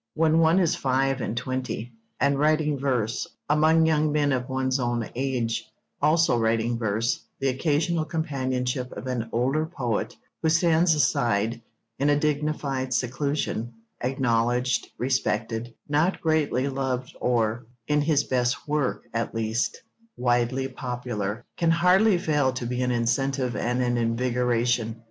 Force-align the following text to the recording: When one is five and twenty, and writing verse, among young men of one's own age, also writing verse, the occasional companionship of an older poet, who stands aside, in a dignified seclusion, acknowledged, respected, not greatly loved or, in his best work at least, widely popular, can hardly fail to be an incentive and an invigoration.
When 0.15 0.39
one 0.39 0.57
is 0.59 0.75
five 0.75 1.21
and 1.21 1.37
twenty, 1.37 1.91
and 2.19 2.39
writing 2.39 2.75
verse, 2.79 3.27
among 3.47 3.85
young 3.85 4.11
men 4.11 4.31
of 4.31 4.49
one's 4.49 4.79
own 4.79 5.07
age, 5.13 5.63
also 6.01 6.39
writing 6.39 6.75
verse, 6.79 7.19
the 7.37 7.49
occasional 7.49 8.05
companionship 8.05 8.91
of 8.93 9.05
an 9.05 9.29
older 9.31 9.63
poet, 9.67 10.15
who 10.41 10.49
stands 10.49 10.95
aside, 10.95 11.61
in 11.99 12.09
a 12.09 12.19
dignified 12.19 12.95
seclusion, 12.95 13.73
acknowledged, 14.03 14.89
respected, 14.97 15.71
not 15.87 16.19
greatly 16.19 16.67
loved 16.67 17.15
or, 17.21 17.67
in 17.87 18.01
his 18.01 18.23
best 18.23 18.67
work 18.67 19.03
at 19.13 19.35
least, 19.35 19.83
widely 20.17 20.67
popular, 20.67 21.45
can 21.57 21.69
hardly 21.69 22.17
fail 22.17 22.51
to 22.53 22.65
be 22.65 22.81
an 22.81 22.89
incentive 22.89 23.55
and 23.55 23.83
an 23.83 23.97
invigoration. 23.97 24.99